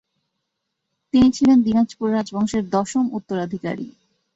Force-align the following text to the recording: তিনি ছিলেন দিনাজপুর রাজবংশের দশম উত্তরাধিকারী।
তিনি 1.13 1.27
ছিলেন 1.37 1.57
দিনাজপুর 1.65 2.07
রাজবংশের 2.11 2.63
দশম 2.69 3.05
উত্তরাধিকারী। 3.17 3.87